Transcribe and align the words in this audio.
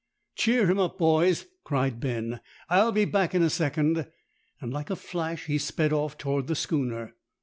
"Cheer 0.35 0.65
him 0.65 0.79
up, 0.79 0.97
boys," 0.97 1.45
cried 1.63 1.99
Ben; 1.99 2.39
"I'll 2.71 2.91
be 2.91 3.05
back 3.05 3.35
in 3.35 3.43
a 3.43 3.51
second;" 3.51 4.07
and 4.59 4.73
like 4.73 4.89
a 4.89 4.95
flash 4.95 5.45
he 5.45 5.59
sped 5.59 5.93
off 5.93 6.17
toward 6.17 6.47
the 6.47 6.55
schooner. 6.55 7.13